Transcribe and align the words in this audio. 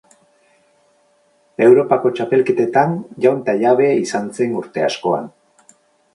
Europako 1.65 2.11
txapelketetan 2.21 2.97
jaun 3.27 3.45
eta 3.45 3.57
jabe 3.67 3.93
izan 4.09 4.35
zen 4.41 4.59
urte 4.65 4.87
askoan. 4.89 5.31